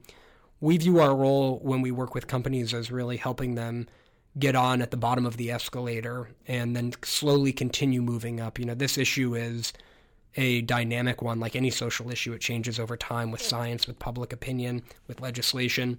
we 0.61 0.77
view 0.79 1.01
our 1.01 1.15
role 1.15 1.59
when 1.63 1.83
we 1.83 1.91
work 1.91 2.15
with 2.15 2.27
companies 2.27 2.73
as 2.73 2.91
really 2.91 3.17
helping 3.17 3.55
them 3.55 3.89
get 4.39 4.55
on 4.55 4.81
at 4.81 4.91
the 4.91 4.97
bottom 4.97 5.27
of 5.27 5.37
the 5.37 5.51
escalator 5.51 6.31
and 6.47 6.77
then 6.77 6.93
slowly 7.03 7.53
continue 7.53 8.01
moving 8.01 8.41
up. 8.41 8.59
You 8.59 8.65
know, 8.65 8.75
this 8.75 8.97
issue 8.97 9.35
is 9.35 9.73
a 10.37 10.61
dynamic 10.63 11.23
one, 11.23 11.41
like 11.41 11.57
any 11.57 11.71
social 11.71 12.11
issue. 12.11 12.33
It 12.33 12.41
changes 12.41 12.79
over 12.79 12.97
time 12.97 13.31
with 13.31 13.43
science, 13.43 13.87
with 13.87 13.99
public 13.99 14.33
opinion, 14.33 14.83
with 15.07 15.21
legislation. 15.21 15.99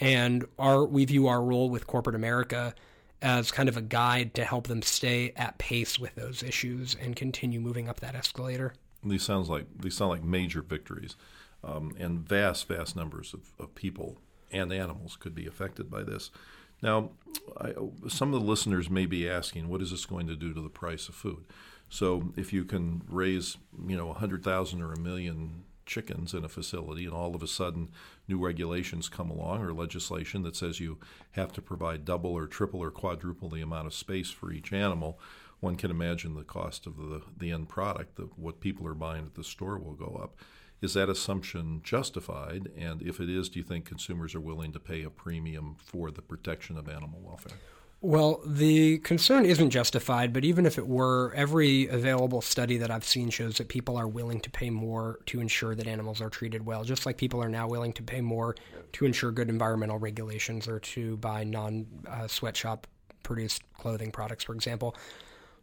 And 0.00 0.44
our 0.58 0.84
we 0.84 1.04
view 1.04 1.26
our 1.28 1.42
role 1.42 1.70
with 1.70 1.86
corporate 1.86 2.16
America 2.16 2.74
as 3.22 3.50
kind 3.50 3.68
of 3.68 3.76
a 3.76 3.82
guide 3.82 4.34
to 4.34 4.44
help 4.44 4.66
them 4.66 4.82
stay 4.82 5.32
at 5.36 5.56
pace 5.58 5.98
with 5.98 6.14
those 6.14 6.42
issues 6.42 6.96
and 7.00 7.16
continue 7.16 7.60
moving 7.60 7.88
up 7.88 8.00
that 8.00 8.14
escalator. 8.14 8.74
These 9.02 9.22
sounds 9.22 9.48
like 9.48 9.66
these 9.80 9.96
sound 9.96 10.10
like 10.10 10.24
major 10.24 10.62
victories, 10.62 11.16
um, 11.62 11.94
and 11.98 12.20
vast, 12.20 12.68
vast 12.68 12.96
numbers 12.96 13.34
of, 13.34 13.52
of 13.58 13.74
people 13.74 14.18
and 14.50 14.72
animals 14.72 15.16
could 15.16 15.34
be 15.34 15.46
affected 15.46 15.90
by 15.90 16.02
this. 16.02 16.30
Now, 16.82 17.10
I, 17.58 17.72
some 18.08 18.34
of 18.34 18.40
the 18.40 18.46
listeners 18.46 18.90
may 18.90 19.06
be 19.06 19.28
asking, 19.28 19.68
what 19.68 19.80
is 19.80 19.90
this 19.90 20.06
going 20.06 20.26
to 20.26 20.36
do 20.36 20.52
to 20.52 20.60
the 20.60 20.68
price 20.68 21.08
of 21.08 21.14
food? 21.14 21.44
So, 21.88 22.32
if 22.36 22.52
you 22.52 22.64
can 22.64 23.02
raise, 23.08 23.56
you 23.86 23.96
know, 23.96 24.10
a 24.10 24.14
hundred 24.14 24.42
thousand 24.42 24.82
or 24.82 24.92
a 24.92 24.98
million 24.98 25.64
chickens 25.86 26.34
in 26.34 26.44
a 26.44 26.48
facility, 26.48 27.04
and 27.04 27.14
all 27.14 27.34
of 27.34 27.42
a 27.42 27.46
sudden 27.46 27.90
new 28.26 28.38
regulations 28.38 29.08
come 29.08 29.30
along 29.30 29.60
or 29.60 29.72
legislation 29.72 30.42
that 30.42 30.56
says 30.56 30.80
you 30.80 30.98
have 31.32 31.52
to 31.52 31.62
provide 31.62 32.04
double 32.04 32.32
or 32.32 32.46
triple 32.46 32.82
or 32.82 32.90
quadruple 32.90 33.50
the 33.50 33.60
amount 33.60 33.86
of 33.86 33.94
space 33.94 34.30
for 34.30 34.50
each 34.50 34.72
animal, 34.72 35.18
one 35.60 35.76
can 35.76 35.90
imagine 35.90 36.34
the 36.34 36.42
cost 36.42 36.86
of 36.86 36.96
the, 36.96 37.22
the 37.36 37.50
end 37.50 37.68
product, 37.68 38.16
the, 38.16 38.28
what 38.36 38.60
people 38.60 38.86
are 38.86 38.94
buying 38.94 39.24
at 39.24 39.34
the 39.34 39.44
store 39.44 39.78
will 39.78 39.94
go 39.94 40.18
up. 40.22 40.36
Is 40.82 40.94
that 40.94 41.08
assumption 41.08 41.80
justified? 41.82 42.70
And 42.76 43.00
if 43.00 43.20
it 43.20 43.30
is, 43.30 43.48
do 43.48 43.58
you 43.58 43.64
think 43.64 43.86
consumers 43.86 44.34
are 44.34 44.40
willing 44.40 44.72
to 44.72 44.80
pay 44.80 45.02
a 45.02 45.10
premium 45.10 45.76
for 45.78 46.10
the 46.10 46.20
protection 46.20 46.76
of 46.76 46.88
animal 46.88 47.20
welfare? 47.22 47.56
Well, 48.04 48.42
the 48.44 48.98
concern 48.98 49.46
isn't 49.46 49.70
justified, 49.70 50.34
but 50.34 50.44
even 50.44 50.66
if 50.66 50.76
it 50.76 50.86
were, 50.86 51.32
every 51.34 51.86
available 51.86 52.42
study 52.42 52.76
that 52.76 52.90
I've 52.90 53.02
seen 53.02 53.30
shows 53.30 53.56
that 53.56 53.68
people 53.68 53.96
are 53.96 54.06
willing 54.06 54.40
to 54.40 54.50
pay 54.50 54.68
more 54.68 55.20
to 55.24 55.40
ensure 55.40 55.74
that 55.74 55.86
animals 55.86 56.20
are 56.20 56.28
treated 56.28 56.66
well, 56.66 56.84
just 56.84 57.06
like 57.06 57.16
people 57.16 57.42
are 57.42 57.48
now 57.48 57.66
willing 57.66 57.94
to 57.94 58.02
pay 58.02 58.20
more 58.20 58.56
to 58.92 59.06
ensure 59.06 59.32
good 59.32 59.48
environmental 59.48 59.98
regulations 59.98 60.68
or 60.68 60.80
to 60.80 61.16
buy 61.16 61.44
non 61.44 61.86
uh, 62.06 62.26
sweatshop 62.28 62.86
produced 63.22 63.62
clothing 63.78 64.10
products, 64.10 64.44
for 64.44 64.54
example. 64.54 64.94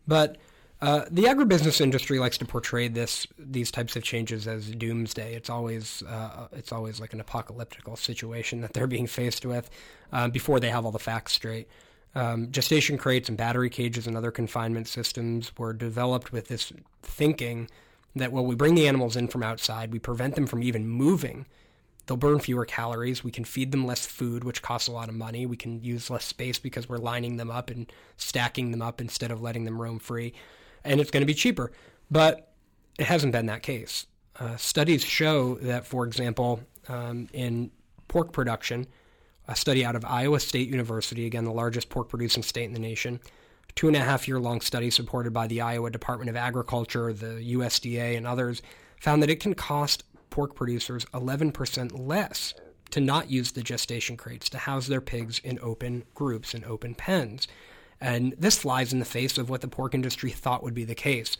But 0.07 0.37
uh, 0.81 1.05
the 1.11 1.25
agribusiness 1.25 1.79
industry 1.79 2.17
likes 2.17 2.39
to 2.39 2.45
portray 2.45 2.87
this 2.87 3.27
these 3.37 3.69
types 3.69 3.95
of 3.95 4.01
changes 4.01 4.47
as 4.47 4.71
doomsday. 4.71 5.35
It's 5.35 5.51
always 5.51 6.01
uh, 6.09 6.47
it's 6.53 6.71
always 6.71 6.99
like 6.99 7.13
an 7.13 7.19
apocalyptic 7.19 7.83
situation 7.99 8.61
that 8.61 8.73
they're 8.73 8.87
being 8.87 9.05
faced 9.05 9.45
with 9.45 9.69
uh, 10.11 10.27
before 10.27 10.59
they 10.59 10.71
have 10.71 10.85
all 10.85 10.91
the 10.91 10.97
facts 10.97 11.33
straight. 11.33 11.67
Um, 12.13 12.51
gestation 12.51 12.97
crates 12.97 13.29
and 13.29 13.37
battery 13.37 13.69
cages 13.69 14.05
and 14.05 14.17
other 14.17 14.31
confinement 14.31 14.87
systems 14.87 15.51
were 15.57 15.73
developed 15.73 16.31
with 16.31 16.47
this 16.47 16.73
thinking 17.01 17.69
that 18.15 18.31
well, 18.31 18.45
we 18.45 18.55
bring 18.55 18.75
the 18.75 18.87
animals 18.87 19.15
in 19.15 19.29
from 19.29 19.43
outside, 19.43 19.93
we 19.93 19.99
prevent 19.99 20.35
them 20.35 20.45
from 20.45 20.61
even 20.61 20.87
moving. 20.87 21.45
They'll 22.05 22.17
burn 22.17 22.39
fewer 22.39 22.65
calories. 22.65 23.23
We 23.23 23.31
can 23.31 23.45
feed 23.45 23.71
them 23.71 23.85
less 23.85 24.05
food, 24.05 24.43
which 24.43 24.61
costs 24.61 24.89
a 24.89 24.91
lot 24.91 25.07
of 25.07 25.15
money. 25.15 25.45
We 25.45 25.55
can 25.55 25.81
use 25.81 26.09
less 26.09 26.25
space 26.25 26.59
because 26.59 26.89
we're 26.89 26.97
lining 26.97 27.37
them 27.37 27.49
up 27.49 27.69
and 27.69 27.89
stacking 28.17 28.71
them 28.71 28.81
up 28.81 28.99
instead 28.99 29.31
of 29.31 29.41
letting 29.41 29.63
them 29.63 29.81
roam 29.81 29.99
free 29.99 30.33
and 30.83 30.99
it's 30.99 31.11
going 31.11 31.21
to 31.21 31.27
be 31.27 31.33
cheaper. 31.33 31.71
But 32.09 32.51
it 32.97 33.05
hasn't 33.05 33.31
been 33.31 33.45
that 33.47 33.63
case. 33.63 34.07
Uh, 34.39 34.55
studies 34.57 35.03
show 35.03 35.55
that, 35.55 35.85
for 35.85 36.05
example, 36.05 36.61
um, 36.87 37.29
in 37.33 37.71
pork 38.07 38.31
production, 38.31 38.87
a 39.47 39.55
study 39.55 39.83
out 39.83 39.95
of 39.95 40.05
Iowa 40.05 40.39
State 40.39 40.69
University, 40.69 41.25
again, 41.25 41.45
the 41.45 41.51
largest 41.51 41.89
pork 41.89 42.09
producing 42.09 42.43
state 42.43 42.65
in 42.65 42.73
the 42.73 42.79
nation, 42.79 43.19
two 43.75 43.87
and 43.87 43.95
a 43.95 43.99
half 43.99 44.27
year 44.27 44.39
long 44.39 44.61
study 44.61 44.89
supported 44.89 45.33
by 45.33 45.47
the 45.47 45.61
Iowa 45.61 45.89
Department 45.89 46.29
of 46.29 46.35
Agriculture, 46.35 47.13
the 47.13 47.53
USDA, 47.55 48.17
and 48.17 48.27
others, 48.27 48.61
found 48.99 49.21
that 49.23 49.29
it 49.29 49.39
can 49.39 49.53
cost 49.53 50.03
pork 50.29 50.55
producers 50.55 51.05
11% 51.13 51.91
less 52.07 52.53
to 52.91 52.99
not 52.99 53.29
use 53.29 53.51
the 53.51 53.63
gestation 53.63 54.17
crates 54.17 54.49
to 54.49 54.57
house 54.57 54.87
their 54.87 55.01
pigs 55.01 55.39
in 55.39 55.59
open 55.61 56.03
groups, 56.13 56.53
and 56.53 56.63
open 56.65 56.93
pens. 56.93 57.47
And 57.99 58.33
this 58.37 58.59
flies 58.59 58.91
in 58.91 58.99
the 58.99 59.05
face 59.05 59.37
of 59.37 59.49
what 59.49 59.61
the 59.61 59.67
pork 59.67 59.93
industry 59.93 60.29
thought 60.29 60.63
would 60.63 60.73
be 60.73 60.83
the 60.83 60.95
case. 60.95 61.37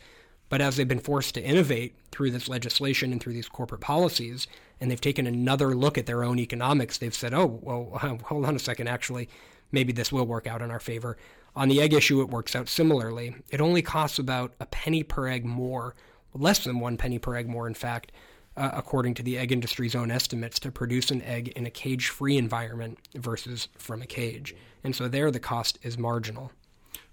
But 0.48 0.60
as 0.60 0.76
they've 0.76 0.86
been 0.88 0.98
forced 0.98 1.34
to 1.34 1.42
innovate 1.42 1.94
through 2.10 2.30
this 2.30 2.48
legislation 2.48 3.12
and 3.12 3.20
through 3.20 3.32
these 3.32 3.48
corporate 3.48 3.80
policies, 3.80 4.46
and 4.82 4.90
they've 4.90 5.00
taken 5.00 5.28
another 5.28 5.76
look 5.76 5.96
at 5.96 6.06
their 6.06 6.24
own 6.24 6.40
economics, 6.40 6.98
they've 6.98 7.14
said, 7.14 7.32
oh, 7.32 7.60
well, 7.62 8.18
hold 8.24 8.44
on 8.44 8.56
a 8.56 8.58
second, 8.58 8.88
actually, 8.88 9.28
maybe 9.70 9.92
this 9.92 10.10
will 10.10 10.26
work 10.26 10.48
out 10.48 10.60
in 10.60 10.72
our 10.72 10.80
favor. 10.80 11.16
On 11.54 11.68
the 11.68 11.80
egg 11.80 11.94
issue, 11.94 12.20
it 12.20 12.28
works 12.28 12.56
out 12.56 12.68
similarly. 12.68 13.36
It 13.50 13.60
only 13.60 13.80
costs 13.80 14.18
about 14.18 14.54
a 14.58 14.66
penny 14.66 15.04
per 15.04 15.28
egg 15.28 15.44
more, 15.44 15.94
less 16.34 16.64
than 16.64 16.80
one 16.80 16.96
penny 16.96 17.20
per 17.20 17.36
egg 17.36 17.48
more, 17.48 17.68
in 17.68 17.74
fact, 17.74 18.10
uh, 18.56 18.70
according 18.74 19.14
to 19.14 19.22
the 19.22 19.38
egg 19.38 19.52
industry's 19.52 19.94
own 19.94 20.10
estimates, 20.10 20.58
to 20.58 20.72
produce 20.72 21.12
an 21.12 21.22
egg 21.22 21.48
in 21.50 21.64
a 21.64 21.70
cage 21.70 22.08
free 22.08 22.36
environment 22.36 22.98
versus 23.14 23.68
from 23.78 24.02
a 24.02 24.06
cage. 24.06 24.52
And 24.82 24.96
so 24.96 25.06
there 25.06 25.30
the 25.30 25.38
cost 25.38 25.78
is 25.84 25.96
marginal. 25.96 26.50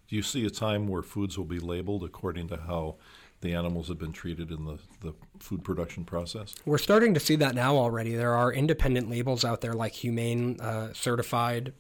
Do 0.08 0.16
you 0.16 0.24
see 0.24 0.44
a 0.44 0.50
time 0.50 0.88
where 0.88 1.04
foods 1.04 1.38
will 1.38 1.46
be 1.46 1.60
labeled 1.60 2.04
according 2.04 2.48
to 2.48 2.58
how 2.58 2.96
the 3.42 3.54
animals 3.54 3.88
have 3.88 3.98
been 3.98 4.12
treated 4.12 4.52
in 4.52 4.66
the, 4.66 4.78
the 5.02 5.14
food 5.40 5.64
production 5.64 6.04
process? 6.04 6.56
We're 6.66 6.78
starting 6.78 7.14
to 7.14 7.20
see 7.20 7.36
that 7.38 7.56
now 7.56 7.76
already. 7.76 8.16
There 8.16 8.34
are 8.34 8.52
independent 8.52 9.10
labels 9.10 9.46
out 9.46 9.62
there 9.62 9.74
like 9.74 9.94
Humane 9.94 10.60
uh, 10.60 10.94
Certified. 10.94 11.74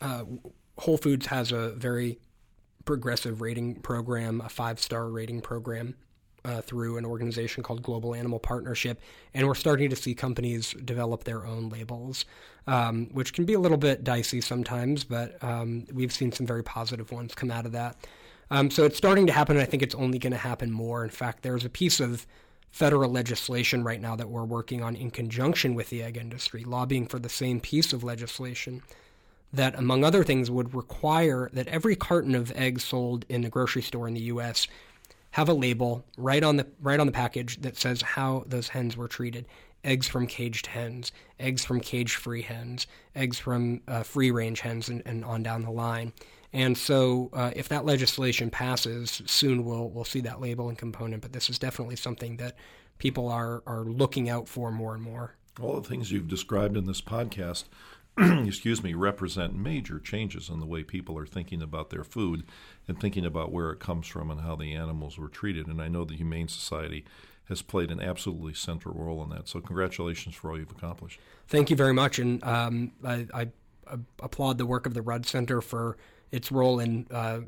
Uh, 0.00 0.24
Whole 0.78 0.98
Foods 0.98 1.26
has 1.26 1.52
a 1.52 1.70
very 1.70 2.18
progressive 2.84 3.40
rating 3.40 3.76
program, 3.76 4.40
a 4.40 4.48
five 4.48 4.80
star 4.80 5.08
rating 5.08 5.40
program 5.40 5.94
uh, 6.44 6.60
through 6.60 6.96
an 6.96 7.04
organization 7.04 7.62
called 7.62 7.82
Global 7.82 8.14
Animal 8.14 8.38
Partnership, 8.38 9.00
and 9.34 9.46
we're 9.46 9.54
starting 9.54 9.90
to 9.90 9.96
see 9.96 10.14
companies 10.14 10.74
develop 10.84 11.24
their 11.24 11.44
own 11.44 11.68
labels, 11.68 12.24
um, 12.66 13.08
which 13.12 13.32
can 13.32 13.44
be 13.44 13.54
a 13.54 13.58
little 13.58 13.76
bit 13.76 14.04
dicey 14.04 14.40
sometimes, 14.40 15.02
but 15.02 15.42
um, 15.42 15.86
we've 15.92 16.12
seen 16.12 16.30
some 16.30 16.46
very 16.46 16.62
positive 16.62 17.10
ones 17.10 17.34
come 17.34 17.50
out 17.50 17.66
of 17.66 17.72
that. 17.72 17.96
Um, 18.50 18.70
so 18.70 18.84
it's 18.84 18.96
starting 18.96 19.26
to 19.26 19.32
happen, 19.32 19.56
and 19.56 19.62
I 19.62 19.66
think 19.66 19.82
it's 19.82 19.94
only 19.94 20.18
going 20.18 20.32
to 20.32 20.38
happen 20.38 20.70
more. 20.70 21.02
In 21.02 21.10
fact, 21.10 21.42
there's 21.42 21.64
a 21.64 21.70
piece 21.70 22.00
of 22.00 22.26
federal 22.70 23.10
legislation 23.10 23.82
right 23.82 24.00
now 24.00 24.14
that 24.16 24.28
we're 24.28 24.44
working 24.44 24.82
on 24.82 24.94
in 24.94 25.10
conjunction 25.10 25.74
with 25.74 25.90
the 25.90 26.02
egg 26.02 26.16
industry, 26.16 26.62
lobbying 26.64 27.06
for 27.06 27.18
the 27.18 27.28
same 27.28 27.60
piece 27.60 27.92
of 27.92 28.04
legislation 28.04 28.82
that, 29.52 29.74
among 29.74 30.04
other 30.04 30.22
things, 30.22 30.50
would 30.50 30.74
require 30.74 31.50
that 31.52 31.66
every 31.68 31.96
carton 31.96 32.34
of 32.34 32.52
eggs 32.54 32.84
sold 32.84 33.24
in 33.28 33.44
a 33.44 33.48
grocery 33.48 33.82
store 33.82 34.06
in 34.06 34.14
the 34.14 34.20
U.S 34.20 34.66
have 35.36 35.50
a 35.50 35.52
label 35.52 36.02
right 36.16 36.42
on 36.42 36.56
the 36.56 36.66
right 36.80 36.98
on 36.98 37.04
the 37.04 37.12
package 37.12 37.60
that 37.60 37.76
says 37.76 38.00
how 38.00 38.42
those 38.46 38.68
hens 38.68 38.96
were 38.96 39.06
treated. 39.06 39.46
Eggs 39.84 40.08
from 40.08 40.26
caged 40.26 40.66
hens, 40.66 41.12
eggs 41.38 41.62
from 41.62 41.78
cage-free 41.78 42.40
hens, 42.40 42.86
eggs 43.14 43.38
from 43.38 43.82
uh, 43.86 44.02
free-range 44.02 44.60
hens, 44.60 44.88
and, 44.88 45.02
and, 45.04 45.26
on 45.26 45.42
down 45.42 45.62
the 45.62 45.70
line. 45.70 46.14
And 46.52 46.76
so, 46.76 47.30
uh, 47.32 47.50
if 47.54 47.68
that 47.68 47.84
legislation 47.84 48.50
passes, 48.50 49.22
soon 49.26 49.64
we'll 49.64 49.90
we'll 49.90 50.04
see 50.04 50.20
that 50.20 50.40
label 50.40 50.68
and 50.68 50.78
component. 50.78 51.22
But 51.22 51.32
this 51.32 51.50
is 51.50 51.58
definitely 51.58 51.96
something 51.96 52.36
that 52.38 52.56
people 52.98 53.28
are 53.28 53.62
are 53.66 53.84
looking 53.84 54.28
out 54.28 54.48
for 54.48 54.70
more 54.70 54.94
and 54.94 55.02
more. 55.02 55.34
All 55.60 55.80
the 55.80 55.88
things 55.88 56.12
you've 56.12 56.28
described 56.28 56.76
in 56.76 56.86
this 56.86 57.00
podcast 57.00 57.64
excuse 58.46 58.82
me, 58.82 58.94
represent 58.94 59.54
major 59.54 59.98
changes 59.98 60.48
in 60.48 60.58
the 60.58 60.66
way 60.66 60.82
people 60.82 61.18
are 61.18 61.26
thinking 61.26 61.60
about 61.60 61.90
their 61.90 62.04
food 62.04 62.44
and 62.88 62.98
thinking 62.98 63.26
about 63.26 63.52
where 63.52 63.70
it 63.70 63.78
comes 63.78 64.06
from 64.06 64.30
and 64.30 64.40
how 64.40 64.56
the 64.56 64.74
animals 64.74 65.18
were 65.18 65.28
treated. 65.28 65.66
And 65.66 65.82
I 65.82 65.88
know 65.88 66.04
the 66.04 66.16
Humane 66.16 66.48
Society 66.48 67.04
has 67.50 67.60
played 67.60 67.90
an 67.90 68.00
absolutely 68.00 68.54
central 68.54 68.94
role 68.94 69.22
in 69.22 69.28
that. 69.30 69.48
So, 69.48 69.60
congratulations 69.60 70.34
for 70.34 70.50
all 70.50 70.58
you've 70.58 70.70
accomplished. 70.70 71.20
Thank 71.46 71.68
you 71.68 71.76
very 71.76 71.92
much. 71.92 72.18
And 72.18 72.42
um, 72.42 72.92
I, 73.04 73.26
I, 73.34 73.48
applaud 74.20 74.58
the 74.58 74.66
work 74.66 74.84
of 74.84 74.94
the 74.94 75.02
Rudd 75.02 75.26
Center 75.26 75.60
for 75.60 75.96
its 76.30 76.50
role 76.52 76.80
in. 76.80 77.06
Uh, 77.10 77.40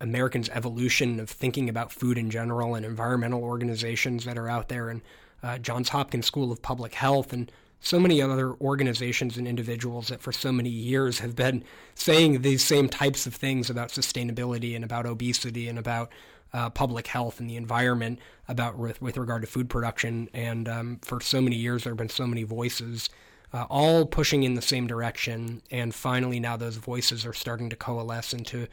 Americans' 0.00 0.50
evolution 0.50 1.18
of 1.20 1.30
thinking 1.30 1.68
about 1.68 1.90
food 1.90 2.18
in 2.18 2.28
general 2.28 2.74
and 2.74 2.84
environmental 2.84 3.42
organizations 3.42 4.24
that 4.24 4.36
are 4.36 4.48
out 4.48 4.68
there 4.68 4.90
and 4.90 5.00
uh, 5.44 5.58
Johns 5.58 5.90
Hopkins 5.90 6.26
School 6.26 6.50
of 6.50 6.62
Public 6.62 6.94
Health, 6.94 7.32
and 7.32 7.52
so 7.78 8.00
many 8.00 8.22
other 8.22 8.54
organizations 8.54 9.36
and 9.36 9.46
individuals 9.46 10.08
that 10.08 10.22
for 10.22 10.32
so 10.32 10.50
many 10.50 10.70
years 10.70 11.18
have 11.18 11.36
been 11.36 11.62
saying 11.94 12.40
these 12.40 12.64
same 12.64 12.88
types 12.88 13.26
of 13.26 13.34
things 13.34 13.68
about 13.68 13.90
sustainability 13.90 14.74
and 14.74 14.84
about 14.84 15.04
obesity 15.04 15.68
and 15.68 15.78
about 15.78 16.10
uh, 16.54 16.70
public 16.70 17.06
health 17.08 17.40
and 17.40 17.50
the 17.50 17.56
environment 17.56 18.18
about 18.48 18.78
with, 18.78 19.02
with 19.02 19.18
regard 19.18 19.42
to 19.42 19.46
food 19.46 19.68
production. 19.68 20.30
And 20.32 20.66
um, 20.66 20.98
for 21.02 21.20
so 21.20 21.42
many 21.42 21.56
years, 21.56 21.84
there 21.84 21.90
have 21.90 21.98
been 21.98 22.08
so 22.08 22.26
many 22.26 22.42
voices 22.42 23.10
uh, 23.54 23.66
all 23.70 24.04
pushing 24.04 24.42
in 24.42 24.54
the 24.54 24.62
same 24.62 24.86
direction. 24.86 25.62
And 25.70 25.94
finally, 25.94 26.40
now 26.40 26.56
those 26.56 26.76
voices 26.76 27.24
are 27.24 27.32
starting 27.32 27.70
to 27.70 27.76
coalesce 27.76 28.34
into 28.34 28.66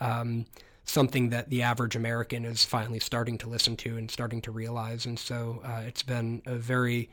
um, 0.00 0.46
something 0.84 1.30
that 1.30 1.50
the 1.50 1.62
average 1.62 1.94
American 1.94 2.44
is 2.44 2.64
finally 2.64 2.98
starting 2.98 3.38
to 3.38 3.48
listen 3.48 3.76
to 3.76 3.96
and 3.96 4.10
starting 4.10 4.42
to 4.42 4.50
realize. 4.50 5.06
And 5.06 5.16
so 5.18 5.62
uh, 5.64 5.82
it's 5.86 6.02
been 6.02 6.42
a 6.46 6.56
very 6.56 7.08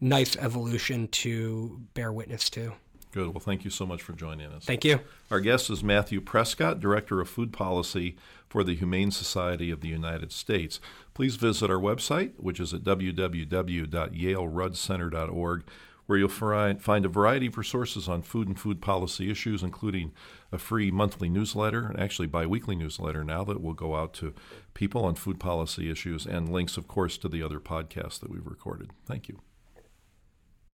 nice 0.00 0.36
evolution 0.36 1.08
to 1.08 1.80
bear 1.94 2.12
witness 2.12 2.50
to. 2.50 2.72
Good. 3.12 3.28
Well, 3.28 3.40
thank 3.40 3.64
you 3.64 3.70
so 3.70 3.86
much 3.86 4.02
for 4.02 4.12
joining 4.12 4.52
us. 4.52 4.64
Thank 4.64 4.84
you. 4.84 5.00
Our 5.30 5.40
guest 5.40 5.70
is 5.70 5.82
Matthew 5.82 6.20
Prescott, 6.20 6.78
Director 6.78 7.20
of 7.20 7.30
Food 7.30 7.52
Policy 7.52 8.16
for 8.48 8.62
the 8.62 8.74
Humane 8.74 9.12
Society 9.12 9.70
of 9.70 9.80
the 9.80 9.88
United 9.88 10.32
States. 10.32 10.78
Please 11.14 11.36
visit 11.36 11.70
our 11.70 11.78
website, 11.78 12.32
which 12.36 12.60
is 12.60 12.74
at 12.74 12.82
www.yaleruddcenter.org, 12.82 15.64
where 16.08 16.16
you'll 16.16 16.28
find 16.30 17.04
a 17.04 17.08
variety 17.08 17.48
of 17.48 17.58
resources 17.58 18.08
on 18.08 18.22
food 18.22 18.48
and 18.48 18.58
food 18.58 18.80
policy 18.80 19.30
issues, 19.30 19.62
including 19.62 20.10
a 20.50 20.56
free 20.56 20.90
monthly 20.90 21.28
newsletter, 21.28 21.86
and 21.86 22.00
actually 22.00 22.26
biweekly 22.26 22.74
newsletter 22.74 23.22
now 23.22 23.44
that 23.44 23.60
will 23.60 23.74
go 23.74 23.94
out 23.94 24.14
to 24.14 24.32
people 24.72 25.04
on 25.04 25.14
food 25.14 25.38
policy 25.38 25.90
issues, 25.90 26.24
and 26.24 26.48
links, 26.48 26.78
of 26.78 26.88
course, 26.88 27.18
to 27.18 27.28
the 27.28 27.42
other 27.42 27.60
podcasts 27.60 28.18
that 28.20 28.30
we've 28.30 28.46
recorded. 28.46 28.90
Thank 29.04 29.28
you. 29.28 29.38